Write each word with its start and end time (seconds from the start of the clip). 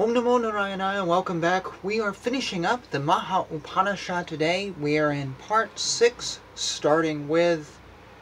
Om 0.00 0.14
Namo 0.14 0.40
Narayana 0.40 0.98
and 0.98 1.08
welcome 1.08 1.42
back. 1.42 1.84
We 1.84 2.00
are 2.00 2.14
finishing 2.14 2.64
up 2.64 2.90
the 2.90 2.98
Maha 2.98 3.44
Upanishad 3.54 4.26
today. 4.26 4.70
We 4.80 4.96
are 4.96 5.12
in 5.12 5.34
part 5.34 5.78
6, 5.78 6.40
starting 6.54 7.28
with 7.28 7.78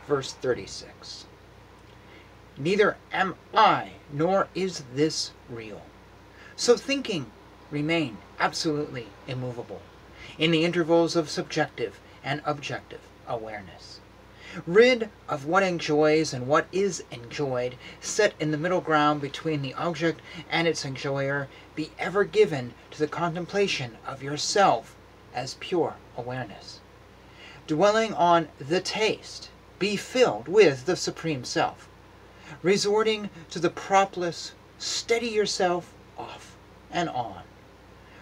verse 0.09 0.33
36. 0.33 1.27
Neither 2.57 2.97
am 3.13 3.37
I, 3.55 3.93
nor 4.13 4.49
is 4.57 4.83
this 4.93 5.31
real. 5.49 5.83
So 6.57 6.77
thinking 6.77 7.31
remain 7.71 8.19
absolutely 8.41 9.07
immovable 9.29 9.83
in 10.37 10.51
the 10.51 10.65
intervals 10.65 11.15
of 11.15 11.31
subjective 11.31 12.01
and 12.25 12.43
objective 12.45 13.03
awareness. 13.29 13.98
Rid 14.67 15.11
of 15.29 15.45
what 15.45 15.63
enjoys 15.63 16.33
and 16.33 16.47
what 16.47 16.69
is 16.73 17.05
enjoyed, 17.11 17.77
set 18.01 18.33
in 18.41 18.51
the 18.51 18.57
middle 18.57 18.81
ground 18.81 19.21
between 19.21 19.61
the 19.61 19.75
object 19.75 20.23
and 20.49 20.67
its 20.67 20.87
enjoyer, 20.87 21.49
be 21.75 21.91
ever 21.99 22.25
given 22.25 22.73
to 22.93 22.99
the 22.99 23.09
contemplation 23.09 23.99
of 24.07 24.23
yourself 24.23 24.97
as 25.35 25.59
pure 25.61 25.97
awareness. 26.17 26.81
Dwelling 27.67 28.15
on 28.15 28.49
the 28.59 28.81
taste, 28.81 29.51
be 29.79 29.97
filled 29.99 30.49
with 30.49 30.87
the 30.87 30.97
Supreme 30.97 31.45
Self. 31.45 31.87
Resorting 32.63 33.29
to 33.51 33.59
the 33.59 33.69
propless, 33.69 34.53
steady 34.79 35.29
yourself 35.29 35.93
off 36.17 36.57
and 36.91 37.11
on. 37.11 37.43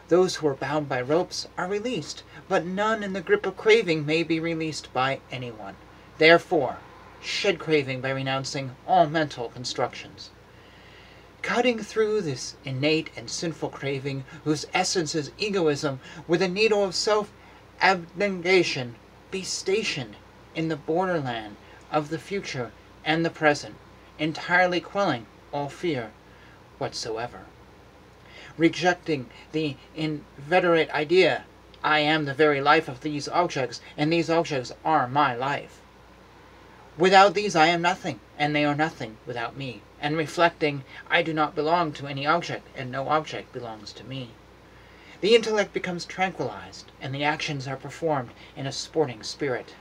Those 0.09 0.35
who 0.35 0.49
are 0.49 0.57
bound 0.57 0.89
by 0.89 1.03
ropes 1.03 1.47
are 1.57 1.69
released, 1.69 2.25
but 2.49 2.65
none 2.65 3.05
in 3.05 3.13
the 3.13 3.21
grip 3.21 3.47
of 3.47 3.57
craving 3.57 4.05
may 4.05 4.25
be 4.25 4.41
released 4.41 4.93
by 4.93 5.21
anyone. 5.31 5.77
Therefore, 6.19 6.79
shed 7.21 7.59
craving 7.59 8.01
by 8.01 8.09
renouncing 8.09 8.75
all 8.89 9.07
mental 9.07 9.51
constructions. 9.51 10.31
Cutting 11.43 11.79
through 11.79 12.23
this 12.23 12.57
innate 12.65 13.11
and 13.19 13.29
sinful 13.29 13.69
craving, 13.69 14.25
whose 14.45 14.65
essence 14.73 15.15
is 15.15 15.31
egoism, 15.37 16.01
with 16.27 16.41
a 16.41 16.49
needle 16.49 16.83
of 16.83 16.95
self 16.95 17.31
abnegation, 17.83 18.95
be 19.31 19.43
stationed 19.43 20.17
in 20.55 20.69
the 20.69 20.77
borderland 20.77 21.57
of 21.93 22.09
the 22.09 22.19
future 22.19 22.73
and 23.05 23.23
the 23.23 23.29
present, 23.29 23.75
entirely 24.19 24.81
quelling 24.81 25.27
all 25.53 25.69
fear 25.69 26.13
whatsoever. 26.79 27.41
Rejecting 28.57 29.29
the 29.53 29.77
inveterate 29.95 30.89
idea, 30.93 31.45
I 31.85 31.99
am 31.99 32.25
the 32.25 32.33
very 32.33 32.63
life 32.63 32.89
of 32.89 33.03
these 33.03 33.29
objects, 33.29 33.83
and 33.99 34.11
these 34.11 34.31
objects 34.31 34.73
are 34.83 35.07
my 35.07 35.35
life. 35.35 35.83
Without 36.99 37.35
these 37.35 37.55
I 37.55 37.67
am 37.67 37.83
nothing, 37.83 38.21
and 38.39 38.57
they 38.57 38.65
are 38.65 38.75
nothing 38.75 39.19
without 39.27 39.55
me. 39.55 39.83
And 40.01 40.17
reflecting, 40.17 40.83
I 41.11 41.21
do 41.21 41.35
not 41.35 41.55
belong 41.55 41.93
to 41.93 42.07
any 42.07 42.27
object, 42.27 42.67
and 42.75 42.91
no 42.91 43.11
object 43.11 43.53
belongs 43.53 43.93
to 43.93 44.05
me. 44.05 44.31
The 45.21 45.35
intellect 45.35 45.75
becomes 45.75 46.07
tranquilized, 46.07 46.91
and 46.99 47.15
the 47.15 47.23
actions 47.23 47.69
are 47.69 47.77
performed 47.77 48.31
in 48.57 48.67
a 48.67 48.73
sporting 48.73 49.23
spirit. 49.23 49.75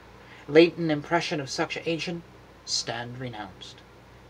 Latent 0.49 0.91
impression 0.91 1.39
of 1.39 1.49
such 1.49 1.77
agent 1.86 2.21
stand 2.66 3.17
renounced. 3.17 3.77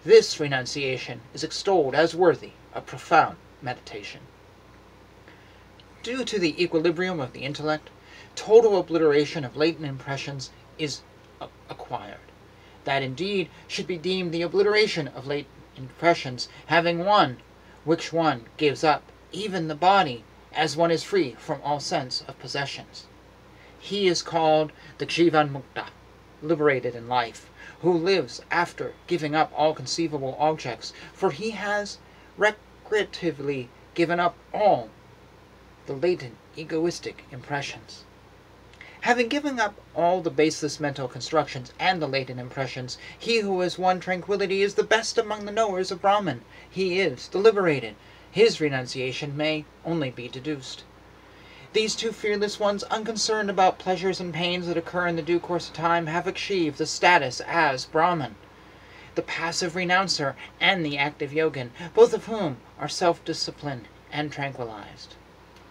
This 0.04 0.40
renunciation 0.40 1.22
is 1.34 1.44
extolled 1.44 1.96
as 1.96 2.14
worthy 2.14 2.52
of 2.72 2.86
profound 2.86 3.38
meditation. 3.64 4.22
Due 6.04 6.24
to 6.24 6.38
the 6.38 6.64
equilibrium 6.64 7.20
of 7.20 7.34
the 7.34 7.46
intellect, 7.46 7.90
total 8.36 8.78
obliteration 8.78 9.44
of 9.44 9.58
latent 9.58 9.88
impressions 9.88 10.52
is 10.78 11.02
acquired 11.68 12.20
that 12.86 13.04
indeed 13.04 13.50
should 13.68 13.86
be 13.86 13.98
deemed 13.98 14.32
the 14.32 14.42
obliteration 14.42 15.10
of 15.10 15.28
late 15.28 15.48
impressions, 15.76 16.48
having 16.68 17.04
won, 17.04 17.38
which 17.84 18.14
one 18.14 18.46
gives 18.58 18.84
up 18.84 19.04
even 19.32 19.68
the 19.68 19.76
body, 19.76 20.24
as 20.54 20.78
one 20.78 20.90
is 20.90 21.04
free 21.04 21.36
from 21.38 21.60
all 21.64 21.80
sense 21.80 22.24
of 22.28 22.40
possessions. 22.40 23.06
He 23.78 24.08
is 24.08 24.22
called 24.22 24.72
the 24.98 25.06
Jivan 25.06 25.52
Mukta, 25.52 25.90
liberated 26.42 26.96
in 26.96 27.10
life, 27.10 27.50
who 27.82 27.92
lives 27.92 28.42
after 28.50 28.94
giving 29.06 29.36
up 29.36 29.52
all 29.56 29.74
conceivable 29.74 30.38
objects, 30.40 30.94
for 31.14 31.32
he 31.32 31.52
has 31.52 31.98
recreatively 32.38 33.70
given 33.94 34.20
up 34.20 34.36
all 34.54 34.90
the 35.86 35.94
latent 35.94 36.38
egoistic 36.56 37.26
impressions. 37.32 38.05
Having 39.06 39.30
given 39.30 39.60
up 39.60 39.76
all 39.94 40.22
the 40.24 40.32
baseless 40.32 40.80
mental 40.80 41.08
constructions 41.08 41.72
and 41.78 42.02
the 42.02 42.08
latent 42.08 42.40
impressions, 42.40 42.98
he 43.16 43.42
who 43.42 43.62
has 43.62 43.78
won 43.78 44.00
tranquillity 44.00 44.64
is 44.64 44.74
the 44.74 44.84
best 44.84 45.20
among 45.20 45.46
the 45.46 45.52
knowers 45.52 45.92
of 45.92 46.02
Brahman. 46.02 46.42
He 46.68 47.00
is 47.00 47.28
the 47.28 47.38
liberated. 47.38 47.94
His 48.32 48.60
renunciation 48.60 49.38
may 49.38 49.66
only 49.86 50.10
be 50.10 50.28
deduced. 50.28 50.84
These 51.74 51.96
two 51.96 52.12
fearless 52.12 52.60
ones, 52.60 52.82
unconcerned 52.86 53.48
about 53.48 53.78
pleasures 53.78 54.20
and 54.20 54.34
pains 54.34 54.66
that 54.66 54.76
occur 54.76 55.06
in 55.06 55.18
the 55.18 55.22
due 55.22 55.40
course 55.40 55.68
of 55.68 55.76
time, 55.76 56.08
have 56.08 56.26
achieved 56.26 56.80
the 56.80 56.88
status 56.88 57.42
as 57.42 57.86
Brahman. 57.86 58.34
The 59.14 59.22
passive 59.22 59.76
renouncer 59.76 60.36
and 60.60 60.84
the 60.84 60.98
active 60.98 61.32
yogin, 61.32 61.70
both 61.94 62.16
of 62.16 62.26
whom 62.26 62.58
are 62.80 62.90
self-disciplined 62.90 63.88
and 64.12 64.32
tranquilized. 64.32 65.14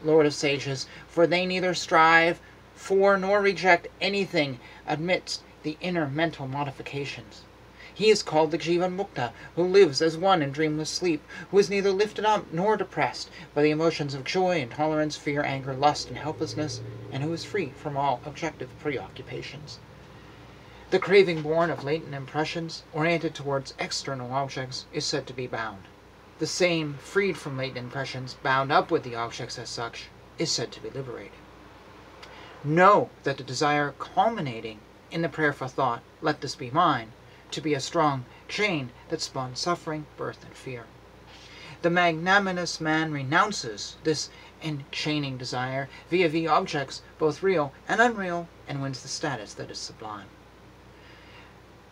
Lord 0.04 0.24
of 0.24 0.34
sages, 0.34 0.86
for 1.08 1.26
they 1.26 1.44
neither 1.46 1.74
strive 1.74 2.40
for 2.74 3.16
nor 3.16 3.40
reject 3.40 3.86
anything 4.00 4.58
amidst 4.86 5.42
the 5.62 5.76
inner 5.80 6.08
mental 6.08 6.48
modifications. 6.48 7.42
He 7.96 8.10
is 8.10 8.24
called 8.24 8.50
the 8.50 8.58
Jivan 8.58 8.96
Mukta, 8.96 9.30
who 9.54 9.62
lives 9.62 10.02
as 10.02 10.16
one 10.16 10.42
in 10.42 10.50
dreamless 10.50 10.90
sleep, 10.90 11.22
who 11.52 11.58
is 11.60 11.70
neither 11.70 11.92
lifted 11.92 12.24
up 12.24 12.52
nor 12.52 12.76
depressed 12.76 13.30
by 13.54 13.62
the 13.62 13.70
emotions 13.70 14.14
of 14.14 14.24
joy, 14.24 14.60
intolerance, 14.60 15.16
fear, 15.16 15.44
anger, 15.44 15.72
lust, 15.72 16.08
and 16.08 16.18
helplessness, 16.18 16.80
and 17.12 17.22
who 17.22 17.32
is 17.32 17.44
free 17.44 17.72
from 17.76 17.96
all 17.96 18.20
objective 18.24 18.68
preoccupations. 18.80 19.78
The 20.90 20.98
craving 20.98 21.42
born 21.42 21.70
of 21.70 21.84
latent 21.84 22.14
impressions, 22.14 22.82
oriented 22.92 23.36
towards 23.36 23.74
external 23.78 24.32
objects, 24.32 24.86
is 24.92 25.04
said 25.04 25.28
to 25.28 25.32
be 25.32 25.46
bound. 25.46 25.84
The 26.40 26.48
same, 26.48 26.94
freed 26.94 27.38
from 27.38 27.56
latent 27.56 27.78
impressions, 27.78 28.34
bound 28.42 28.72
up 28.72 28.90
with 28.90 29.04
the 29.04 29.14
objects 29.14 29.56
as 29.56 29.68
such, 29.68 30.06
is 30.36 30.50
said 30.50 30.72
to 30.72 30.80
be 30.80 30.90
liberated. 30.90 31.38
Know 32.66 33.10
that 33.24 33.36
the 33.36 33.44
desire 33.44 33.92
culminating 33.98 34.80
in 35.10 35.20
the 35.20 35.28
prayer 35.28 35.52
for 35.52 35.68
thought, 35.68 36.00
let 36.22 36.40
this 36.40 36.54
be 36.54 36.70
mine, 36.70 37.12
to 37.50 37.60
be 37.60 37.74
a 37.74 37.78
strong 37.80 38.24
chain 38.48 38.90
that 39.10 39.20
spawns 39.20 39.60
suffering, 39.60 40.06
birth, 40.16 40.42
and 40.42 40.54
fear. 40.54 40.86
The 41.82 41.90
magnanimous 41.90 42.80
man 42.80 43.12
renounces 43.12 43.96
this 44.02 44.30
enchaining 44.62 45.36
desire 45.36 45.90
via 46.08 46.30
the 46.30 46.48
objects, 46.48 47.02
both 47.18 47.42
real 47.42 47.74
and 47.86 48.00
unreal, 48.00 48.48
and 48.66 48.80
wins 48.80 49.02
the 49.02 49.08
status 49.08 49.52
that 49.52 49.70
is 49.70 49.78
sublime. 49.78 50.28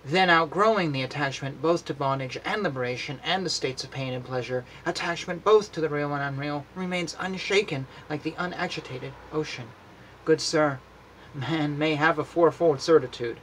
Then 0.07 0.31
outgrowing 0.31 0.93
the 0.93 1.03
attachment 1.03 1.61
both 1.61 1.85
to 1.85 1.93
bondage 1.93 2.39
and 2.47 2.63
liberation 2.63 3.21
and 3.23 3.45
the 3.45 3.51
states 3.51 3.85
of 3.85 3.91
pain 3.91 4.15
and 4.15 4.25
pleasure, 4.25 4.65
attachment 4.87 5.45
both 5.45 5.71
to 5.73 5.83
the 5.83 5.91
real 5.91 6.15
and 6.15 6.23
unreal 6.23 6.65
remains 6.75 7.15
unshaken 7.21 7.87
like 8.09 8.23
the 8.23 8.35
unagitated 8.39 9.13
ocean. 9.35 9.69
Good 10.25 10.41
sir, 10.41 10.79
man 11.35 11.77
may 11.77 11.97
have 11.97 12.17
a 12.17 12.25
fourfold 12.25 12.81
certitude. 12.81 13.41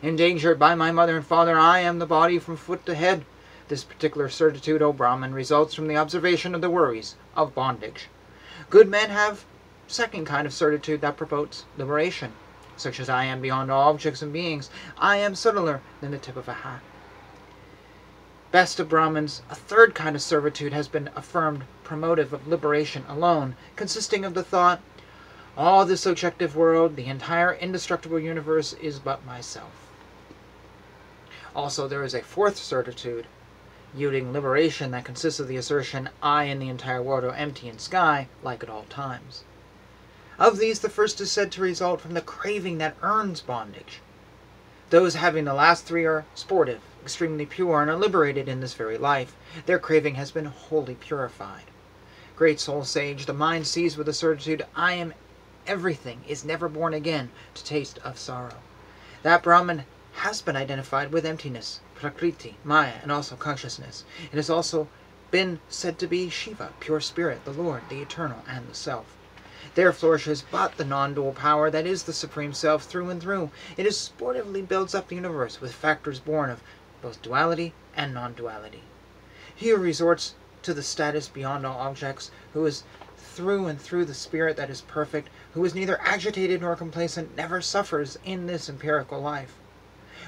Endangered 0.00 0.58
by 0.58 0.74
my 0.74 0.90
mother 0.90 1.14
and 1.16 1.26
father, 1.26 1.58
I 1.58 1.80
am 1.80 1.98
the 1.98 2.06
body 2.06 2.38
from 2.38 2.56
foot 2.56 2.86
to 2.86 2.94
head. 2.94 3.26
This 3.68 3.84
particular 3.84 4.30
certitude, 4.30 4.80
O 4.80 4.94
Brahman, 4.94 5.34
results 5.34 5.74
from 5.74 5.88
the 5.88 5.98
observation 5.98 6.54
of 6.54 6.62
the 6.62 6.70
worries 6.70 7.16
of 7.36 7.54
bondage. 7.54 8.08
Good 8.70 8.88
men 8.88 9.10
have 9.10 9.44
second 9.86 10.24
kind 10.24 10.46
of 10.46 10.54
certitude 10.54 11.02
that 11.02 11.18
promotes 11.18 11.66
liberation, 11.76 12.32
such 12.78 12.98
as 12.98 13.10
I 13.10 13.24
am 13.24 13.42
beyond 13.42 13.70
all 13.70 13.90
objects 13.90 14.22
and 14.22 14.32
beings. 14.32 14.70
I 14.96 15.18
am 15.18 15.34
subtler 15.34 15.82
than 16.00 16.12
the 16.12 16.18
tip 16.18 16.36
of 16.38 16.48
a 16.48 16.54
hat. 16.54 16.80
Best 18.50 18.80
of 18.80 18.88
Brahmins, 18.88 19.42
a 19.50 19.54
third 19.54 19.94
kind 19.94 20.16
of 20.16 20.22
servitude 20.22 20.72
has 20.72 20.88
been 20.88 21.10
affirmed 21.14 21.64
promotive 21.84 22.32
of 22.32 22.48
liberation 22.48 23.04
alone, 23.06 23.54
consisting 23.76 24.24
of 24.24 24.32
the 24.32 24.42
thought, 24.42 24.80
all 25.56 25.84
this 25.84 26.06
objective 26.06 26.56
world, 26.56 26.96
the 26.96 27.06
entire 27.06 27.52
indestructible 27.54 28.18
universe, 28.18 28.72
is 28.74 28.98
but 28.98 29.24
myself. 29.26 29.88
Also, 31.54 31.86
there 31.86 32.04
is 32.04 32.14
a 32.14 32.22
fourth 32.22 32.56
certitude, 32.56 33.26
yielding 33.94 34.32
liberation 34.32 34.90
that 34.92 35.04
consists 35.04 35.38
of 35.38 35.48
the 35.48 35.56
assertion, 35.56 36.08
I 36.22 36.44
and 36.44 36.62
the 36.62 36.70
entire 36.70 37.02
world 37.02 37.24
are 37.24 37.34
empty 37.34 37.68
and 37.68 37.78
sky, 37.78 38.28
like 38.42 38.62
at 38.62 38.70
all 38.70 38.84
times. 38.84 39.44
Of 40.38 40.58
these, 40.58 40.80
the 40.80 40.88
first 40.88 41.20
is 41.20 41.30
said 41.30 41.52
to 41.52 41.60
result 41.60 42.00
from 42.00 42.14
the 42.14 42.22
craving 42.22 42.78
that 42.78 42.96
earns 43.02 43.42
bondage. 43.42 44.00
Those 44.88 45.16
having 45.16 45.44
the 45.44 45.52
last 45.52 45.84
three 45.84 46.06
are 46.06 46.24
sportive, 46.34 46.80
extremely 47.02 47.44
pure, 47.44 47.82
and 47.82 47.90
are 47.90 47.96
liberated 47.96 48.48
in 48.48 48.60
this 48.60 48.72
very 48.72 48.96
life. 48.96 49.36
Their 49.66 49.78
craving 49.78 50.14
has 50.14 50.30
been 50.30 50.46
wholly 50.46 50.94
purified. 50.94 51.64
Great 52.36 52.58
soul 52.58 52.84
sage, 52.84 53.26
the 53.26 53.34
mind 53.34 53.66
sees 53.66 53.98
with 53.98 54.08
a 54.08 54.14
certitude, 54.14 54.64
I 54.74 54.94
am 54.94 55.12
everything 55.66 56.20
is 56.28 56.44
never 56.44 56.68
born 56.68 56.94
again 56.94 57.30
to 57.54 57.64
taste 57.64 57.98
of 58.04 58.18
sorrow. 58.18 58.56
That 59.22 59.42
Brahman 59.42 59.84
has 60.14 60.42
been 60.42 60.56
identified 60.56 61.12
with 61.12 61.24
emptiness, 61.24 61.80
prakriti, 61.94 62.56
maya, 62.64 62.94
and 63.02 63.10
also 63.10 63.36
consciousness. 63.36 64.04
It 64.30 64.36
has 64.36 64.50
also 64.50 64.88
been 65.30 65.60
said 65.68 65.98
to 65.98 66.06
be 66.06 66.28
Shiva, 66.28 66.72
pure 66.80 67.00
spirit, 67.00 67.44
the 67.44 67.52
Lord, 67.52 67.82
the 67.88 68.02
eternal, 68.02 68.44
and 68.48 68.68
the 68.68 68.74
self. 68.74 69.16
There 69.74 69.92
flourishes 69.92 70.44
but 70.50 70.76
the 70.76 70.84
non-dual 70.84 71.32
power 71.32 71.70
that 71.70 71.86
is 71.86 72.02
the 72.02 72.12
Supreme 72.12 72.52
Self 72.52 72.82
through 72.82 73.08
and 73.08 73.22
through. 73.22 73.50
It 73.76 73.86
is 73.86 73.98
sportively 73.98 74.60
builds 74.60 74.94
up 74.94 75.08
the 75.08 75.14
universe 75.14 75.60
with 75.60 75.72
factors 75.72 76.18
born 76.18 76.50
of 76.50 76.60
both 77.00 77.22
duality 77.22 77.72
and 77.96 78.12
non-duality. 78.12 78.82
He 79.54 79.72
resorts 79.72 80.34
to 80.62 80.74
the 80.74 80.82
status 80.82 81.28
beyond 81.28 81.66
all 81.66 81.78
objects, 81.78 82.30
who 82.52 82.66
is 82.66 82.84
through 83.16 83.66
and 83.66 83.80
through 83.80 84.04
the 84.04 84.14
spirit 84.14 84.56
that 84.56 84.70
is 84.70 84.80
perfect, 84.82 85.28
who 85.54 85.64
is 85.64 85.74
neither 85.74 86.00
agitated 86.02 86.60
nor 86.60 86.76
complacent, 86.76 87.36
never 87.36 87.60
suffers 87.60 88.18
in 88.24 88.46
this 88.46 88.68
empirical 88.68 89.20
life. 89.20 89.54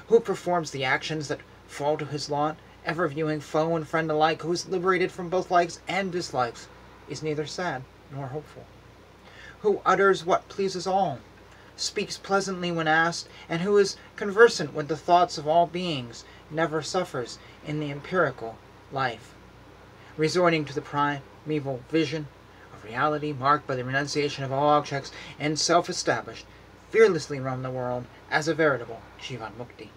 Who 0.07 0.19
performs 0.19 0.71
the 0.71 0.85
actions 0.85 1.27
that 1.27 1.41
fall 1.67 1.97
to 1.97 2.05
his 2.05 2.29
lot, 2.29 2.57
ever 2.85 3.07
viewing 3.07 3.39
foe 3.39 3.75
and 3.75 3.87
friend 3.87 4.09
alike, 4.11 4.41
who 4.41 4.51
is 4.51 4.67
liberated 4.67 5.11
from 5.11 5.29
both 5.29 5.51
likes 5.51 5.79
and 5.87 6.11
dislikes, 6.11 6.67
is 7.09 7.23
neither 7.23 7.45
sad 7.45 7.83
nor 8.11 8.27
hopeful 8.27 8.65
who 9.65 9.81
utters 9.83 10.23
what 10.23 10.47
pleases 10.47 10.85
all, 10.85 11.17
speaks 11.75 12.17
pleasantly 12.17 12.71
when 12.71 12.87
asked, 12.87 13.27
and 13.49 13.63
who 13.63 13.77
is 13.79 13.97
conversant 14.15 14.75
with 14.75 14.87
the 14.87 14.95
thoughts 14.95 15.39
of 15.39 15.47
all 15.47 15.65
beings, 15.65 16.23
never 16.51 16.83
suffers 16.83 17.39
in 17.65 17.79
the 17.79 17.89
empirical 17.89 18.57
life. 18.91 19.33
Resorting 20.17 20.63
to 20.63 20.73
the 20.73 20.81
primeval 20.81 21.81
vision 21.89 22.27
of 22.73 22.85
reality 22.85 23.33
marked 23.33 23.67
by 23.67 23.75
the 23.75 23.83
renunciation 23.83 24.45
of 24.45 24.51
all 24.51 24.69
objects 24.69 25.11
and 25.37 25.59
self-established, 25.59 26.45
fearlessly 26.89 27.37
roam 27.37 27.63
the 27.63 27.69
world 27.69 28.05
as 28.31 28.47
a 28.47 28.53
veritable 28.53 29.01
Jivan 29.19 29.51
Mukti. 29.57 29.89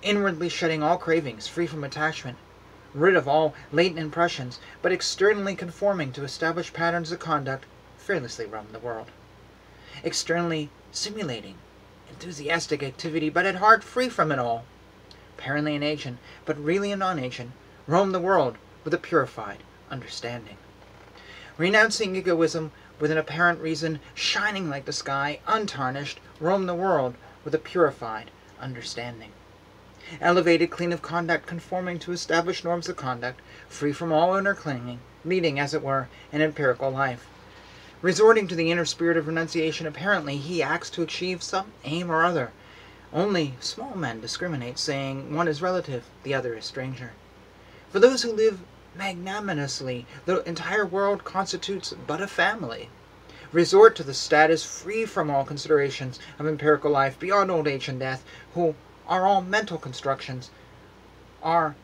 Inwardly 0.00 0.48
shedding 0.48 0.80
all 0.80 0.96
cravings, 0.96 1.48
free 1.48 1.66
from 1.66 1.82
attachment, 1.82 2.38
rid 2.94 3.16
of 3.16 3.26
all 3.26 3.52
latent 3.72 3.98
impressions, 3.98 4.60
but 4.80 4.92
externally 4.92 5.56
conforming 5.56 6.12
to 6.12 6.22
established 6.22 6.72
patterns 6.72 7.10
of 7.10 7.18
conduct 7.18 7.64
fearlessly 7.98 8.46
roam 8.46 8.68
the 8.70 8.78
world. 8.78 9.08
Externally 10.04 10.70
simulating 10.92 11.56
enthusiastic 12.08 12.80
activity, 12.80 13.28
but 13.28 13.44
at 13.44 13.56
heart 13.56 13.82
free 13.82 14.08
from 14.08 14.30
it 14.30 14.38
all. 14.38 14.64
Apparently 15.36 15.74
an 15.74 15.82
agent, 15.82 16.18
but 16.44 16.56
really 16.62 16.92
a 16.92 16.96
non-agent, 16.96 17.50
roam 17.88 18.12
the 18.12 18.20
world 18.20 18.56
with 18.86 18.94
a 18.94 18.98
purified 18.98 19.64
understanding. 19.90 20.56
Renouncing 21.58 22.14
egoism 22.14 22.70
with 23.00 23.10
an 23.10 23.18
apparent 23.18 23.60
reason, 23.60 23.98
shining 24.14 24.70
like 24.70 24.84
the 24.84 24.92
sky, 24.92 25.40
untarnished, 25.44 26.20
roam 26.38 26.66
the 26.66 26.74
world 26.74 27.16
with 27.44 27.52
a 27.52 27.58
purified 27.58 28.30
understanding. 28.60 29.32
Elevated, 30.20 30.70
clean 30.70 30.92
of 30.92 31.02
conduct, 31.02 31.46
conforming 31.48 31.98
to 31.98 32.12
established 32.12 32.64
norms 32.64 32.88
of 32.88 32.94
conduct, 32.94 33.40
free 33.68 33.92
from 33.92 34.12
all 34.12 34.36
inner 34.36 34.54
clinging, 34.54 35.00
leading, 35.24 35.58
as 35.58 35.74
it 35.74 35.82
were, 35.82 36.06
an 36.30 36.40
empirical 36.40 36.88
life. 36.88 37.26
Resorting 38.02 38.46
to 38.46 38.54
the 38.54 38.70
inner 38.70 38.84
spirit 38.84 39.16
of 39.16 39.26
renunciation, 39.26 39.88
apparently 39.88 40.36
he 40.36 40.62
acts 40.62 40.90
to 40.90 41.02
achieve 41.02 41.42
some 41.42 41.72
aim 41.82 42.08
or 42.08 42.24
other. 42.24 42.52
Only 43.12 43.54
small 43.58 43.96
men 43.96 44.20
discriminate, 44.20 44.78
saying 44.78 45.34
one 45.34 45.48
is 45.48 45.60
relative, 45.60 46.04
the 46.22 46.34
other 46.34 46.54
is 46.54 46.64
stranger. 46.64 47.14
For 47.90 47.98
those 47.98 48.22
who 48.22 48.32
live 48.32 48.60
magnanimously, 48.96 50.06
the 50.24 50.42
entire 50.48 50.86
world 50.86 51.24
constitutes 51.24 51.94
but 52.06 52.20
a 52.20 52.26
family. 52.26 52.88
Resort 53.52 53.94
to 53.96 54.02
the 54.02 54.14
status 54.14 54.64
free 54.64 55.06
from 55.06 55.30
all 55.30 55.44
considerations 55.44 56.18
of 56.38 56.46
empirical 56.46 56.90
life 56.90 57.18
beyond 57.18 57.50
old 57.50 57.68
age 57.68 57.88
and 57.88 58.00
death, 58.00 58.24
who 58.54 58.74
are 59.06 59.26
all 59.26 59.40
mental 59.40 59.78
constructions, 59.78 60.50
are 61.42 61.76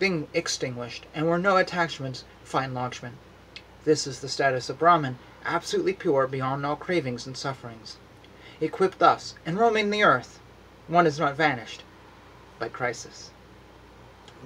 extinguished, 0.00 1.06
and 1.14 1.28
where 1.28 1.38
no 1.38 1.56
attachments 1.56 2.24
find 2.42 2.74
lodgment. 2.74 3.16
This 3.84 4.06
is 4.06 4.20
the 4.20 4.28
status 4.28 4.70
of 4.70 4.78
Brahman, 4.78 5.18
absolutely 5.44 5.92
pure 5.92 6.26
beyond 6.26 6.64
all 6.64 6.76
cravings 6.76 7.26
and 7.26 7.36
sufferings. 7.36 7.98
Equipped 8.60 8.98
thus, 8.98 9.34
and 9.44 9.58
roaming 9.58 9.90
the 9.90 10.02
earth, 10.02 10.40
one 10.88 11.06
is 11.06 11.18
not 11.18 11.36
vanished 11.36 11.82
by 12.58 12.68
crisis. 12.68 13.30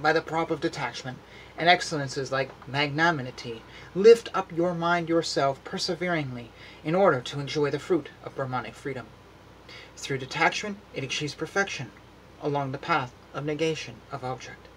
By 0.02 0.12
the 0.12 0.20
prop 0.20 0.50
of 0.50 0.60
detachment, 0.60 1.18
and 1.60 1.68
excellences 1.68 2.32
like 2.32 2.66
magnanimity, 2.66 3.62
lift 3.94 4.30
up 4.34 4.50
your 4.50 4.72
mind 4.72 5.10
yourself 5.10 5.62
perseveringly 5.62 6.50
in 6.82 6.94
order 6.94 7.20
to 7.20 7.38
enjoy 7.38 7.70
the 7.70 7.78
fruit 7.78 8.08
of 8.24 8.34
Brahmanic 8.34 8.74
freedom. 8.74 9.06
Through 9.94 10.18
detachment, 10.18 10.78
it 10.94 11.04
achieves 11.04 11.34
perfection 11.34 11.92
along 12.42 12.72
the 12.72 12.78
path 12.78 13.12
of 13.34 13.44
negation 13.44 13.96
of 14.10 14.24
object. 14.24 14.68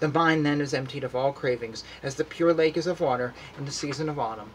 The 0.00 0.08
mind 0.08 0.44
then 0.44 0.60
is 0.60 0.74
emptied 0.74 1.02
of 1.02 1.16
all 1.16 1.32
cravings, 1.32 1.82
as 2.02 2.16
the 2.16 2.24
pure 2.24 2.52
lake 2.52 2.76
is 2.76 2.86
of 2.86 3.00
water 3.00 3.32
in 3.56 3.64
the 3.64 3.72
season 3.72 4.10
of 4.10 4.18
autumn, 4.18 4.50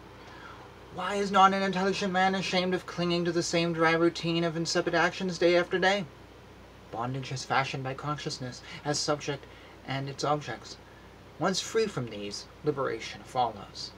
why 0.93 1.15
is 1.15 1.31
not 1.31 1.55
an 1.55 1.63
intelligent 1.63 2.13
man 2.13 2.35
ashamed 2.35 2.75
of 2.75 2.85
clinging 2.85 3.25
to 3.25 3.31
the 3.31 3.41
same 3.41 3.73
dry 3.73 3.93
routine 3.93 4.43
of 4.43 4.55
insipid 4.55 4.93
actions 4.93 5.39
day 5.39 5.57
after 5.57 5.79
day? 5.79 6.05
Bondage 6.91 7.31
is 7.31 7.43
fashioned 7.43 7.83
by 7.83 7.95
consciousness 7.95 8.61
as 8.85 8.99
subject 8.99 9.43
and 9.87 10.07
its 10.07 10.23
objects. 10.23 10.77
Once 11.39 11.59
free 11.59 11.87
from 11.87 12.11
these, 12.11 12.45
liberation 12.63 13.19
follows. 13.23 13.89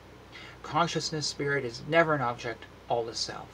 Consciousness 0.64 1.28
spirit 1.28 1.66
is 1.66 1.82
never 1.86 2.14
an 2.14 2.22
object, 2.22 2.64
all 2.88 3.10
is 3.10 3.18
self. 3.18 3.50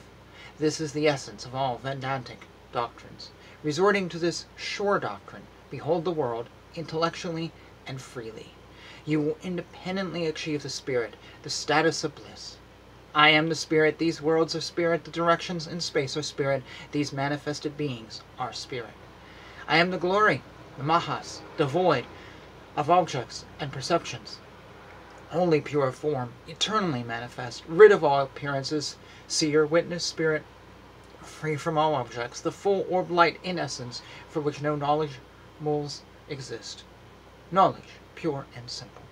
This 0.56 0.80
is 0.80 0.92
the 0.92 1.08
essence 1.08 1.44
of 1.44 1.52
all 1.52 1.78
Vedantic 1.78 2.46
doctrines. 2.72 3.30
Resorting 3.64 4.08
to 4.08 4.20
this 4.20 4.46
sure 4.56 5.00
doctrine, 5.00 5.42
behold 5.68 6.04
the 6.04 6.12
world 6.12 6.46
intellectually 6.76 7.50
and 7.84 8.00
freely. 8.00 8.52
You 9.04 9.20
will 9.20 9.36
independently 9.42 10.26
achieve 10.26 10.62
the 10.62 10.70
spirit, 10.70 11.14
the 11.42 11.50
status 11.50 12.04
of 12.04 12.14
bliss. 12.14 12.58
I 13.16 13.30
am 13.30 13.48
the 13.48 13.56
spirit, 13.56 13.98
these 13.98 14.22
worlds 14.22 14.54
are 14.54 14.60
spirit, 14.60 15.02
the 15.04 15.10
directions 15.10 15.66
in 15.66 15.80
space 15.80 16.16
are 16.16 16.22
spirit, 16.22 16.62
these 16.92 17.12
manifested 17.12 17.76
beings 17.76 18.22
are 18.38 18.52
spirit. 18.52 18.94
I 19.66 19.78
am 19.78 19.90
the 19.90 19.98
glory, 19.98 20.40
the 20.78 20.84
mahas, 20.84 21.40
devoid 21.56 22.06
of 22.76 22.90
objects 22.90 23.44
and 23.60 23.72
perceptions. 23.72 24.38
Only 25.30 25.60
pure 25.60 25.92
form, 25.92 26.32
eternally 26.46 27.02
manifest, 27.02 27.64
rid 27.66 27.92
of 27.92 28.04
all 28.04 28.20
appearances, 28.20 28.96
seer, 29.26 29.64
witness, 29.64 30.04
spirit, 30.04 30.42
free 31.22 31.56
from 31.56 31.78
all 31.78 31.94
objects, 31.94 32.40
the 32.40 32.52
full 32.52 32.86
orb 32.88 33.10
light 33.10 33.38
in 33.42 33.58
essence, 33.58 34.02
for 34.28 34.40
which 34.40 34.60
no 34.60 34.76
knowledge 34.76 35.18
moles 35.60 36.02
exist. 36.28 36.84
Knowledge, 37.50 37.98
pure 38.14 38.46
and 38.54 38.68
simple. 38.70 39.02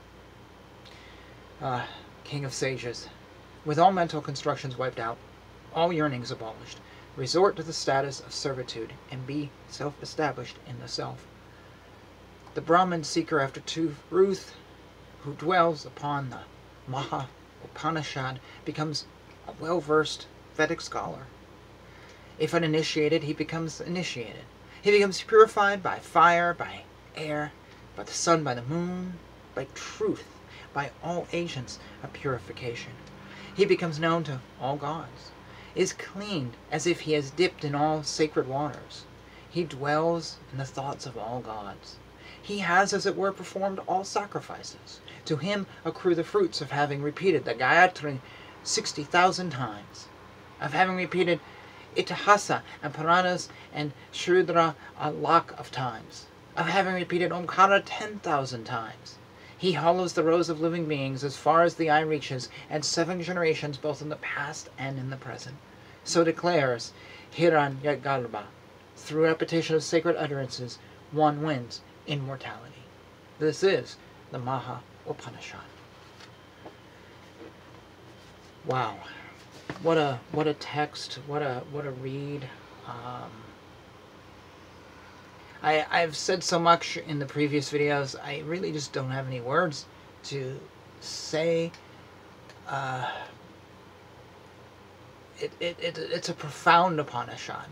Ah, 1.63 1.89
King 2.25 2.45
of 2.45 2.55
Sages, 2.55 3.09
with 3.65 3.79
all 3.79 3.93
mental 3.93 4.21
constructions 4.21 4.79
wiped 4.79 4.99
out, 4.99 5.19
all 5.75 5.93
yearnings 5.93 6.31
abolished, 6.31 6.79
resort 7.17 7.57
to 7.57 7.63
the 7.63 7.73
status 7.73 8.21
of 8.21 8.33
servitude 8.33 8.93
and 9.11 9.27
be 9.27 9.51
self-established 9.69 10.57
in 10.67 10.81
the 10.81 10.89
self. 10.89 11.27
The 12.53 12.61
Brahmin 12.61 13.05
seeker 13.05 13.39
after 13.39 13.61
truth 13.61 14.57
who 15.21 15.35
dwells 15.35 15.87
upon 15.87 16.31
the 16.31 16.41
Maha 16.89 17.29
Upanishad 17.63 18.41
becomes 18.65 19.05
a 19.47 19.53
well-versed 19.53 20.27
Vedic 20.57 20.81
scholar. 20.81 21.27
If 22.41 22.53
uninitiated, 22.53 23.23
he 23.23 23.33
becomes 23.33 23.81
initiated. 23.81 24.47
He 24.83 24.91
becomes 24.91 25.23
purified 25.23 25.81
by 25.81 26.01
fire, 26.01 26.53
by 26.53 26.83
air, 27.15 27.53
by 27.95 28.03
the 28.03 28.13
sun, 28.13 28.43
by 28.43 28.55
the 28.55 28.63
moon, 28.63 29.21
by 29.55 29.69
truth, 29.77 30.27
by 30.75 30.91
all 31.05 31.29
agents 31.33 31.79
of 32.03 32.13
purification. 32.13 32.95
He 33.55 33.65
becomes 33.65 34.01
known 34.01 34.25
to 34.25 34.41
all 34.61 34.75
gods, 34.75 35.31
is 35.77 35.93
cleaned 35.93 36.57
as 36.73 36.85
if 36.85 37.03
he 37.03 37.13
has 37.13 37.31
dipped 37.31 37.65
in 37.65 37.77
all 37.77 38.03
sacred 38.03 38.49
waters. 38.49 39.05
He 39.49 39.63
dwells 39.63 40.39
in 40.51 40.59
the 40.59 40.65
thoughts 40.65 41.07
of 41.07 41.17
all 41.17 41.39
gods. 41.39 41.99
He 42.43 42.61
has, 42.61 42.95
as 42.95 43.05
it 43.05 43.17
were, 43.17 43.33
performed 43.33 43.81
all 43.87 44.03
sacrifices. 44.03 45.01
To 45.27 45.37
him 45.37 45.67
accrue 45.85 46.15
the 46.15 46.25
fruits 46.25 46.63
of 46.63 46.71
having 46.71 47.03
repeated 47.03 47.45
the 47.45 47.53
Gayatri 47.53 48.21
60,000 48.65 49.51
times, 49.51 50.07
of 50.59 50.73
having 50.73 50.97
repeated 50.97 51.41
Itihasa 51.95 52.63
and 52.83 52.95
Puranas 52.95 53.51
and 53.75 53.93
Shrudra 54.11 54.75
a 54.99 55.11
lakh 55.11 55.53
of 55.59 55.71
times, 55.71 56.29
of 56.57 56.67
having 56.69 56.95
repeated 56.95 57.31
Omkara 57.31 57.83
10,000 57.85 58.65
times, 58.65 59.19
he 59.59 59.73
hollows 59.73 60.15
the 60.15 60.25
rows 60.25 60.49
of 60.49 60.63
living 60.63 60.87
beings 60.87 61.23
as 61.23 61.37
far 61.37 61.63
as 61.63 61.75
the 61.75 61.91
eye 61.91 62.01
reaches, 62.01 62.49
and 62.71 62.87
seven 62.87 63.23
generations 63.23 63.77
both 63.77 64.01
in 64.01 64.09
the 64.09 64.17
past 64.17 64.71
and 64.79 64.99
in 64.99 65.11
the 65.11 65.19
present. 65.19 65.59
So 66.05 66.25
declares 66.25 66.95
Hiranyagarbha. 67.37 68.45
Through 68.97 69.25
repetition 69.25 69.77
of 69.77 69.85
sacred 69.85 70.17
utterances, 70.17 70.79
one 71.13 71.43
wins 71.43 71.83
immortality. 72.07 72.85
This 73.39 73.63
is 73.63 73.97
the 74.31 74.39
Maha 74.39 74.81
Upanishad. 75.09 75.61
Wow. 78.67 78.97
What 79.83 79.97
a 79.97 80.21
what 80.33 80.47
a 80.47 80.55
text, 80.55 81.21
what 81.27 81.43
a 81.43 81.63
what 81.73 81.87
a 81.87 81.91
read. 81.91 82.45
Um, 82.87 83.31
I, 85.63 85.87
I've 85.91 86.17
said 86.17 86.43
so 86.43 86.59
much 86.59 86.97
in 86.97 87.19
the 87.19 87.27
previous 87.27 87.71
videos, 87.71 88.17
I 88.23 88.41
really 88.47 88.73
just 88.73 88.93
don't 88.93 89.11
have 89.11 89.27
any 89.27 89.41
words 89.41 89.87
to 90.25 90.59
say 91.01 91.71
uh, 92.67 93.11
it, 95.39 95.53
it, 95.61 95.79
it, 95.81 95.99
it's 95.99 96.29
a 96.29 96.35
profound 96.35 96.99
Upanishad. 96.99 97.67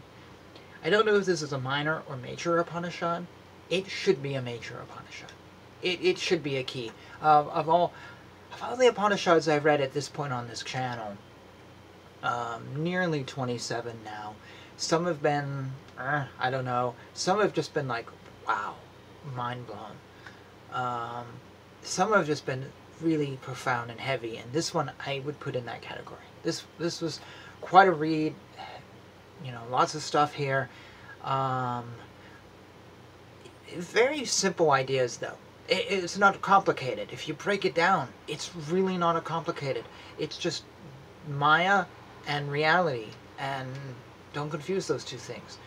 I 0.85 0.91
don't 0.91 1.07
know 1.07 1.17
if 1.17 1.27
this 1.27 1.43
is 1.43 1.53
a 1.53 1.59
minor 1.59 2.03
or 2.09 2.17
major 2.17 2.59
Upanishad. 2.59 3.27
It 3.71 3.89
should 3.89 4.23
be 4.23 4.35
a 4.35 4.43
major 4.43 4.79
Upanishad. 4.81 5.33
It, 5.83 6.01
it 6.03 6.19
should 6.19 6.43
be 6.43 6.57
a 6.57 6.63
key. 6.63 6.93
Uh, 7.23 7.45
of 7.53 7.69
all 7.69 7.93
of 8.53 8.63
all 8.63 8.77
the 8.77 8.89
Upanishads 8.89 9.49
I've 9.49 9.65
read 9.65 9.81
at 9.81 9.93
this 9.93 10.09
point 10.09 10.33
on 10.33 10.49
this 10.49 10.63
channel, 10.63 11.17
um, 12.23 12.83
nearly 12.83 13.23
27 13.23 13.99
now, 14.05 14.35
some 14.77 15.07
have 15.07 15.23
been, 15.23 15.73
uh, 15.99 16.25
I 16.39 16.51
don't 16.51 16.65
know, 16.65 16.95
some 17.13 17.41
have 17.41 17.53
just 17.53 17.75
been 17.75 17.87
like, 17.87 18.09
wow, 18.47 18.75
mind 19.37 19.67
blown. 19.67 19.93
Um, 20.73 21.27
some 21.83 22.13
have 22.13 22.27
just 22.27 22.47
been 22.47 22.65
really 23.01 23.39
profound 23.43 23.91
and 23.91 24.01
heavy, 24.01 24.37
and 24.39 24.53
this 24.53 24.75
one 24.75 24.91
I 25.07 25.21
would 25.25 25.39
put 25.41 25.55
in 25.55 25.67
that 25.67 25.83
category. 25.83 26.21
This 26.43 26.65
this 26.79 27.01
was 27.01 27.21
quite 27.61 27.89
a 27.89 27.93
read. 27.93 28.35
You 29.45 29.53
know, 29.53 29.63
lots 29.71 29.95
of 29.95 30.03
stuff 30.03 30.35
here. 30.35 30.69
Um, 31.23 31.93
very 33.77 34.25
simple 34.25 34.71
ideas, 34.71 35.19
though. 35.19 35.37
It's 35.69 36.17
not 36.17 36.41
complicated. 36.41 37.09
If 37.13 37.29
you 37.29 37.35
break 37.35 37.65
it 37.65 37.75
down, 37.75 38.09
it's 38.27 38.51
really 38.71 38.97
not 38.97 39.17
a 39.17 39.21
complicated. 39.21 39.85
It's 40.19 40.39
just 40.39 40.65
Maya 41.29 41.85
and 42.27 42.51
reality, 42.51 43.09
and 43.39 43.69
don't 44.33 44.51
confuse 44.51 44.87
those 44.87 45.05
two 45.05 45.19
things. 45.19 45.59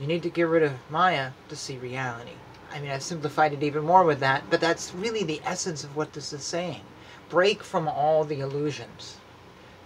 You 0.00 0.06
need 0.06 0.22
to 0.22 0.30
get 0.30 0.44
rid 0.44 0.62
of 0.62 0.72
Maya 0.90 1.32
to 1.48 1.56
see 1.56 1.76
reality. 1.76 2.32
I 2.72 2.80
mean, 2.80 2.90
I've 2.90 3.02
simplified 3.02 3.52
it 3.52 3.62
even 3.62 3.84
more 3.84 4.02
with 4.02 4.20
that, 4.20 4.44
but 4.50 4.60
that's 4.60 4.94
really 4.94 5.22
the 5.22 5.40
essence 5.44 5.84
of 5.84 5.94
what 5.94 6.12
this 6.12 6.32
is 6.32 6.42
saying. 6.42 6.80
Break 7.28 7.62
from 7.62 7.86
all 7.86 8.24
the 8.24 8.40
illusions. 8.40 9.18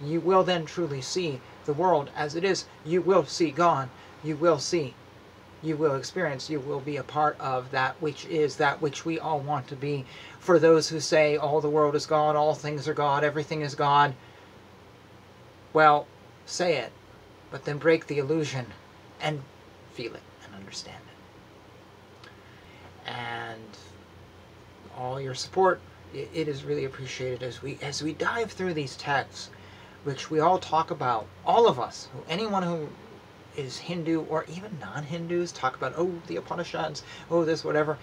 You 0.01 0.21
will 0.21 0.43
then 0.43 0.65
truly 0.65 1.01
see 1.01 1.41
the 1.65 1.73
world 1.73 2.09
as 2.15 2.35
it 2.35 2.43
is. 2.43 2.65
You 2.85 3.01
will 3.01 3.25
see 3.25 3.51
God. 3.51 3.89
You 4.23 4.35
will 4.37 4.57
see. 4.57 4.93
You 5.61 5.75
will 5.75 5.95
experience. 5.95 6.49
You 6.49 6.59
will 6.59 6.79
be 6.79 6.97
a 6.97 7.03
part 7.03 7.39
of 7.39 7.71
that 7.71 8.01
which 8.01 8.25
is 8.25 8.55
that 8.57 8.81
which 8.81 9.05
we 9.05 9.19
all 9.19 9.39
want 9.39 9.67
to 9.67 9.75
be. 9.75 10.05
For 10.39 10.59
those 10.59 10.89
who 10.89 10.99
say 10.99 11.37
all 11.37 11.61
the 11.61 11.69
world 11.69 11.95
is 11.95 12.05
God, 12.05 12.35
all 12.35 12.55
things 12.55 12.87
are 12.87 12.93
God, 12.93 13.23
everything 13.23 13.61
is 13.61 13.75
God, 13.75 14.15
well, 15.73 16.07
say 16.45 16.77
it, 16.77 16.91
but 17.51 17.65
then 17.65 17.77
break 17.77 18.07
the 18.07 18.17
illusion 18.17 18.65
and 19.21 19.41
feel 19.93 20.15
it 20.15 20.21
and 20.45 20.55
understand 20.55 20.97
it 21.07 21.09
and 23.09 23.77
all 24.97 25.19
your 25.19 25.33
support. 25.33 25.81
It, 26.13 26.47
is 26.47 26.63
really 26.63 26.85
appreciated 26.85 27.43
as 27.43 27.61
we 27.61 27.77
as 27.83 28.01
we 28.01 28.13
dive 28.13 28.51
through 28.51 28.73
these 28.73 28.95
texts, 28.97 29.51
which 30.03 30.31
we 30.31 30.39
all 30.39 30.57
talk 30.57 30.89
about. 30.89 31.27
All 31.45 31.67
of 31.67 31.79
us, 31.79 32.07
anyone 32.27 32.63
who 32.63 32.89
is 33.55 33.77
Hindu 33.77 34.21
or 34.25 34.45
even 34.45 34.77
non-Hindus, 34.79 35.51
talk 35.51 35.75
about 35.75 35.93
oh 35.97 36.13
the 36.27 36.37
Upanishads, 36.37 37.03
oh 37.29 37.45
this 37.45 37.63
whatever. 37.63 37.97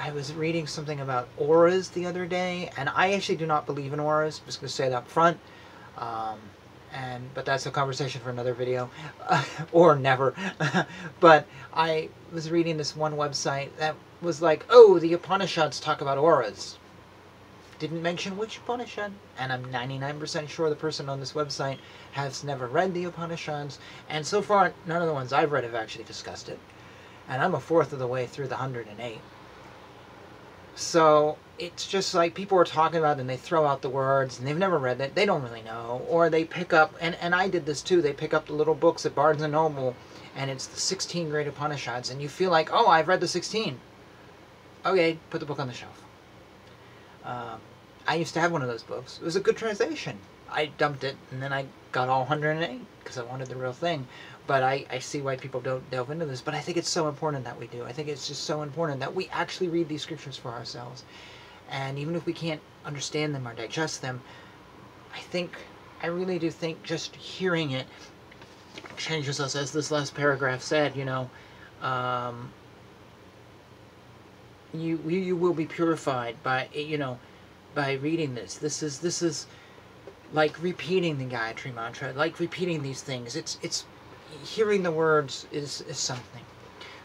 I 0.00 0.12
was 0.12 0.32
reading 0.32 0.66
something 0.66 1.00
about 1.00 1.28
auras 1.36 1.90
the 1.90 2.06
other 2.06 2.24
day, 2.24 2.70
and 2.76 2.88
I 2.94 3.14
actually 3.14 3.36
do 3.36 3.46
not 3.46 3.66
believe 3.66 3.92
in 3.92 3.98
auras. 3.98 4.38
I'm 4.38 4.46
just 4.46 4.60
going 4.60 4.68
to 4.68 4.74
say 4.74 4.86
it 4.86 4.92
up 4.92 5.08
front. 5.08 5.38
Um, 5.96 6.38
and 6.92 7.32
but 7.34 7.44
that's 7.44 7.66
a 7.66 7.70
conversation 7.70 8.20
for 8.20 8.30
another 8.30 8.54
video 8.54 8.90
or 9.72 9.96
never 9.96 10.34
but 11.20 11.46
i 11.74 12.08
was 12.32 12.50
reading 12.50 12.76
this 12.76 12.96
one 12.96 13.14
website 13.14 13.68
that 13.78 13.94
was 14.22 14.40
like 14.40 14.64
oh 14.70 14.98
the 14.98 15.12
upanishads 15.12 15.80
talk 15.80 16.00
about 16.00 16.18
auras 16.18 16.78
didn't 17.78 18.02
mention 18.02 18.36
which 18.36 18.58
upanishad 18.58 19.12
and 19.38 19.52
i'm 19.52 19.64
99% 19.66 20.48
sure 20.48 20.68
the 20.68 20.76
person 20.76 21.08
on 21.08 21.20
this 21.20 21.32
website 21.32 21.78
has 22.12 22.44
never 22.44 22.66
read 22.66 22.94
the 22.94 23.04
upanishads 23.04 23.78
and 24.08 24.26
so 24.26 24.42
far 24.42 24.72
none 24.86 25.02
of 25.02 25.08
the 25.08 25.14
ones 25.14 25.32
i've 25.32 25.52
read 25.52 25.64
have 25.64 25.74
actually 25.74 26.04
discussed 26.04 26.48
it 26.48 26.58
and 27.28 27.42
i'm 27.42 27.54
a 27.54 27.60
fourth 27.60 27.92
of 27.92 27.98
the 27.98 28.06
way 28.06 28.26
through 28.26 28.48
the 28.48 28.56
108 28.56 29.20
so 30.78 31.36
it's 31.58 31.88
just 31.88 32.14
like 32.14 32.34
people 32.34 32.56
are 32.56 32.64
talking 32.64 33.00
about 33.00 33.18
it 33.18 33.22
and 33.22 33.28
they 33.28 33.36
throw 33.36 33.66
out 33.66 33.82
the 33.82 33.88
words 33.88 34.38
and 34.38 34.46
they've 34.46 34.56
never 34.56 34.78
read 34.78 35.00
it. 35.00 35.16
They 35.16 35.26
don't 35.26 35.42
really 35.42 35.62
know. 35.62 36.06
Or 36.08 36.30
they 36.30 36.44
pick 36.44 36.72
up, 36.72 36.94
and, 37.00 37.16
and 37.16 37.34
I 37.34 37.48
did 37.48 37.66
this 37.66 37.82
too, 37.82 38.00
they 38.00 38.12
pick 38.12 38.32
up 38.32 38.46
the 38.46 38.52
little 38.52 38.76
books 38.76 39.04
at 39.04 39.12
Barnes 39.14 39.42
& 39.42 39.48
Noble 39.48 39.96
and 40.36 40.52
it's 40.52 40.66
the 40.66 40.78
16 40.78 41.30
Great 41.30 41.48
Upanishads 41.48 42.10
and 42.10 42.22
you 42.22 42.28
feel 42.28 42.52
like, 42.52 42.70
oh, 42.72 42.86
I've 42.86 43.08
read 43.08 43.20
the 43.20 43.26
16. 43.26 43.80
Okay, 44.86 45.18
put 45.30 45.40
the 45.40 45.46
book 45.46 45.58
on 45.58 45.66
the 45.66 45.74
shelf. 45.74 46.04
Um, 47.28 47.60
I 48.06 48.14
used 48.14 48.32
to 48.34 48.40
have 48.40 48.52
one 48.52 48.62
of 48.62 48.68
those 48.68 48.82
books. 48.82 49.18
It 49.20 49.24
was 49.24 49.36
a 49.36 49.40
good 49.40 49.56
translation. 49.56 50.18
I 50.50 50.66
dumped 50.66 51.04
it 51.04 51.16
and 51.30 51.42
then 51.42 51.52
I 51.52 51.66
got 51.92 52.08
all 52.08 52.20
108 52.20 52.80
because 53.00 53.18
I 53.18 53.22
wanted 53.22 53.48
the 53.48 53.56
real 53.56 53.74
thing. 53.74 54.08
But 54.46 54.62
I, 54.62 54.86
I 54.90 54.98
see 54.98 55.20
why 55.20 55.36
people 55.36 55.60
don't 55.60 55.88
delve 55.90 56.10
into 56.10 56.24
this. 56.24 56.40
But 56.40 56.54
I 56.54 56.60
think 56.60 56.78
it's 56.78 56.88
so 56.88 57.06
important 57.06 57.44
that 57.44 57.60
we 57.60 57.66
do. 57.66 57.84
I 57.84 57.92
think 57.92 58.08
it's 58.08 58.26
just 58.26 58.44
so 58.44 58.62
important 58.62 59.00
that 59.00 59.14
we 59.14 59.28
actually 59.30 59.68
read 59.68 59.88
these 59.88 60.02
scriptures 60.02 60.38
for 60.38 60.50
ourselves. 60.50 61.04
And 61.70 61.98
even 61.98 62.16
if 62.16 62.24
we 62.24 62.32
can't 62.32 62.62
understand 62.86 63.34
them 63.34 63.46
or 63.46 63.52
digest 63.52 64.00
them, 64.00 64.22
I 65.14 65.18
think, 65.18 65.58
I 66.02 66.06
really 66.06 66.38
do 66.38 66.50
think 66.50 66.82
just 66.82 67.14
hearing 67.14 67.72
it 67.72 67.86
changes 68.96 69.38
us, 69.38 69.54
as 69.54 69.70
this 69.72 69.90
last 69.90 70.14
paragraph 70.14 70.62
said, 70.62 70.96
you 70.96 71.04
know, 71.04 71.28
um, 71.82 72.50
you, 74.72 74.98
you 75.08 75.36
will 75.36 75.54
be 75.54 75.66
purified 75.66 76.42
by, 76.42 76.68
you 76.72 76.98
know, 76.98 77.18
by 77.74 77.94
reading 77.94 78.34
this. 78.34 78.56
This 78.56 78.82
is, 78.82 78.98
this 79.00 79.22
is 79.22 79.46
like 80.32 80.62
repeating 80.62 81.18
the 81.18 81.24
Gayatri 81.24 81.74
mantra, 81.74 82.12
like 82.12 82.38
repeating 82.40 82.82
these 82.82 83.02
things. 83.02 83.36
It's, 83.36 83.58
it's, 83.62 83.84
hearing 84.44 84.82
the 84.82 84.90
words 84.90 85.46
is, 85.52 85.80
is 85.82 85.98
something. 85.98 86.42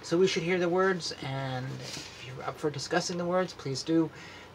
So 0.02 0.18
we 0.18 0.28
should 0.28 0.44
hear 0.44 0.60
the 0.60 0.68
words, 0.68 1.16
and 1.24 1.66
if 1.80 2.26
you're 2.28 2.46
up 2.46 2.58
for 2.58 2.70
discussing 2.70 3.18
the 3.18 3.26
words, 3.26 3.54
please 3.54 3.84
do. 3.84 4.10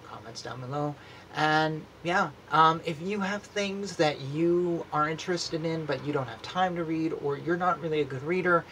Comments 0.06 0.40
down 0.42 0.60
below. 0.60 0.94
And 1.34 1.84
yeah, 2.02 2.30
um, 2.50 2.80
if 2.84 3.00
you 3.00 3.20
have 3.20 3.42
things 3.42 3.96
that 3.96 4.20
you 4.20 4.84
are 4.92 5.08
interested 5.08 5.64
in 5.64 5.84
but 5.84 6.04
you 6.04 6.12
don't 6.12 6.28
have 6.28 6.40
time 6.42 6.76
to 6.76 6.84
read, 6.84 7.12
or 7.22 7.38
you're 7.38 7.56
not 7.56 7.80
really 7.80 8.00
a 8.00 8.04
good 8.04 8.22
reader, 8.22 8.64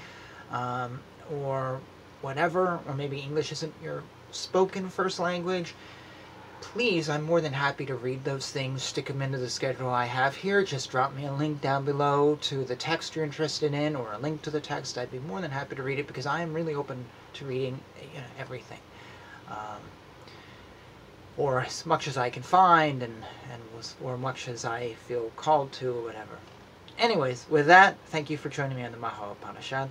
um, 0.50 1.00
or 1.32 1.80
whatever, 2.22 2.80
or 2.86 2.94
maybe 2.94 3.18
English 3.20 3.52
isn't 3.52 3.72
your 3.82 4.02
spoken 4.36 4.88
first 4.88 5.18
language, 5.18 5.74
please, 6.60 7.08
I'm 7.08 7.22
more 7.22 7.40
than 7.40 7.52
happy 7.52 7.86
to 7.86 7.94
read 7.94 8.24
those 8.24 8.50
things, 8.50 8.82
stick 8.82 9.06
them 9.06 9.22
into 9.22 9.38
the 9.38 9.50
schedule 9.50 9.88
I 9.88 10.06
have 10.06 10.36
here. 10.36 10.64
Just 10.64 10.90
drop 10.90 11.14
me 11.14 11.26
a 11.26 11.32
link 11.32 11.60
down 11.60 11.84
below 11.84 12.36
to 12.42 12.64
the 12.64 12.76
text 12.76 13.14
you're 13.14 13.24
interested 13.24 13.74
in 13.74 13.96
or 13.96 14.12
a 14.12 14.18
link 14.18 14.42
to 14.42 14.50
the 14.50 14.60
text. 14.60 14.98
I'd 14.98 15.10
be 15.10 15.18
more 15.18 15.40
than 15.40 15.50
happy 15.50 15.76
to 15.76 15.82
read 15.82 15.98
it 15.98 16.06
because 16.06 16.26
I 16.26 16.42
am 16.42 16.52
really 16.52 16.74
open 16.74 17.04
to 17.34 17.44
reading 17.44 17.80
you 18.00 18.20
know, 18.20 18.26
everything. 18.38 18.80
Um, 19.48 19.80
or 21.36 21.60
as 21.60 21.84
much 21.84 22.08
as 22.08 22.16
I 22.16 22.30
can 22.30 22.42
find 22.42 23.02
and, 23.02 23.24
and 23.52 23.62
or 24.02 24.16
much 24.16 24.48
as 24.48 24.64
I 24.64 24.94
feel 25.06 25.30
called 25.36 25.72
to 25.72 25.90
or 25.90 26.02
whatever. 26.02 26.38
Anyways, 26.98 27.46
with 27.50 27.66
that, 27.66 27.96
thank 28.06 28.30
you 28.30 28.38
for 28.38 28.48
joining 28.48 28.76
me 28.76 28.84
on 28.84 28.92
the 28.92 28.98
Maha 28.98 29.32
Upanishad. 29.32 29.90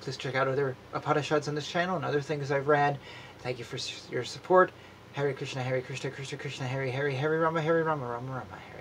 Please 0.00 0.16
check 0.16 0.36
out 0.36 0.46
other 0.46 0.76
Upanishads 0.94 1.48
on 1.48 1.56
this 1.56 1.68
channel 1.68 1.96
and 1.96 2.04
other 2.04 2.20
things 2.20 2.52
I've 2.52 2.68
read. 2.68 2.98
Thank 3.40 3.58
you 3.58 3.64
for 3.64 3.78
your 4.12 4.24
support. 4.24 4.72
Hare 5.12 5.32
Krishna, 5.32 5.62
Hare 5.62 5.80
Krishna, 5.80 6.10
Krishna 6.10 6.38
Krishna, 6.38 6.66
Hare 6.66 6.90
Hare, 6.90 7.10
Hare 7.10 7.40
Rama, 7.40 7.60
Hare 7.60 7.82
Rama, 7.82 8.06
Rama 8.06 8.30
Rama, 8.30 8.58
Hare 8.72 8.77